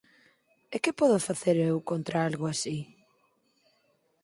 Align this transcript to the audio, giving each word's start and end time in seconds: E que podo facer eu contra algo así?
E 0.75 0.77
que 0.83 0.97
podo 0.99 1.25
facer 1.27 1.55
eu 1.69 1.75
contra 1.89 2.15
algo 2.27 2.45
así? 2.53 2.77